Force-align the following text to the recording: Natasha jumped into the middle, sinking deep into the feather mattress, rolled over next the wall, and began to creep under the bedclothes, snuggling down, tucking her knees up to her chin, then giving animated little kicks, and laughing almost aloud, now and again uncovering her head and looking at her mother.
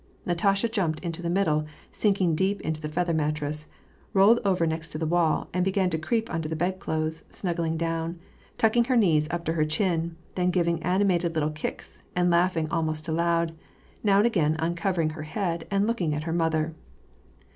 Natasha 0.25 0.67
jumped 0.67 0.99
into 1.01 1.21
the 1.21 1.29
middle, 1.29 1.63
sinking 1.91 2.33
deep 2.33 2.59
into 2.61 2.81
the 2.81 2.89
feather 2.89 3.13
mattress, 3.13 3.67
rolled 4.13 4.39
over 4.43 4.65
next 4.65 4.97
the 4.99 5.05
wall, 5.05 5.47
and 5.53 5.63
began 5.63 5.91
to 5.91 5.99
creep 5.99 6.27
under 6.33 6.49
the 6.49 6.55
bedclothes, 6.55 7.21
snuggling 7.29 7.77
down, 7.77 8.17
tucking 8.57 8.85
her 8.85 8.95
knees 8.97 9.27
up 9.29 9.45
to 9.45 9.53
her 9.53 9.63
chin, 9.63 10.15
then 10.33 10.49
giving 10.49 10.81
animated 10.81 11.35
little 11.35 11.51
kicks, 11.51 12.01
and 12.15 12.31
laughing 12.31 12.67
almost 12.71 13.07
aloud, 13.07 13.53
now 14.03 14.17
and 14.17 14.25
again 14.25 14.55
uncovering 14.57 15.11
her 15.11 15.21
head 15.21 15.67
and 15.69 15.85
looking 15.85 16.15
at 16.15 16.23
her 16.23 16.33
mother. 16.33 16.73